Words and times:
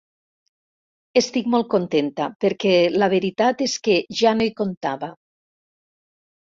Estic 1.21 1.49
molt 1.57 1.69
contenta, 1.75 2.31
perquè 2.47 2.73
la 2.97 3.11
veritat 3.15 3.65
és 3.69 3.79
que 3.87 4.01
ja 4.25 4.37
no 4.41 4.49
hi 4.51 4.59
comptava. 4.65 5.15